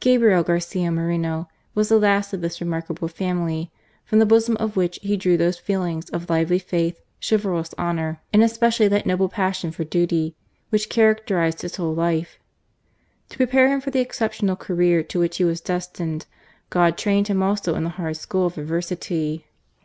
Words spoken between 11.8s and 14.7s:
life. To prepare him for the exceptional